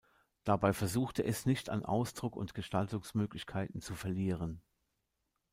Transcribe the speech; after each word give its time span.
Dabei 0.45 0.73
versuchte 0.73 1.23
es 1.23 1.45
nicht 1.45 1.69
an 1.69 1.85
Ausdruck 1.85 2.35
und 2.35 2.55
Gestaltungsmöglichkeiten 2.55 3.81
zu 3.81 3.93
verlieren. 3.93 4.63